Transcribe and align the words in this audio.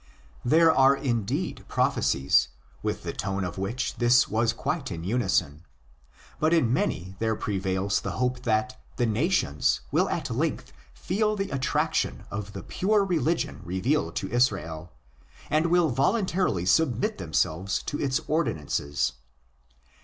There 0.43 0.73
are 0.73 0.95
indeed 0.95 1.63
prophecies 1.67 2.47
with 2.81 3.03
the 3.03 3.13
tone 3.13 3.43
of 3.43 3.59
which 3.59 3.97
this 3.97 4.27
was 4.27 4.51
quite 4.51 4.91
in 4.91 5.03
unison; 5.03 5.63
but 6.39 6.55
in 6.55 6.73
many 6.73 7.13
there 7.19 7.35
prevails 7.35 8.01
the 8.01 8.13
hope 8.13 8.41
that'' 8.41 8.81
the 8.97 9.05
nations"' 9.05 9.81
will 9.91 10.09
at 10.09 10.31
length 10.31 10.73
feel 10.95 11.35
the 11.35 11.49
attrac 11.49 11.93
tion 11.93 12.23
of 12.31 12.53
the 12.53 12.63
pure 12.63 13.05
religion 13.05 13.61
revealed 13.63 14.15
to 14.15 14.29
Israel, 14.31 14.91
and 15.51 15.67
will 15.67 15.89
voluntarily 15.89 16.65
submit 16.65 17.19
themselves 17.19 17.83
to 17.83 17.99
its 18.01 18.19
ordinances. 18.27 19.13